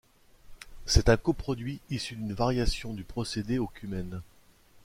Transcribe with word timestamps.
C'est 0.87 1.09
un 1.09 1.17
coproduit 1.17 1.79
issu 1.91 2.15
d'une 2.15 2.33
variation 2.33 2.91
du 2.95 3.03
procédé 3.03 3.59
au 3.59 3.67
cumène. 3.67 4.21